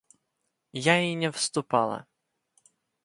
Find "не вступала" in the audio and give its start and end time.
1.13-2.07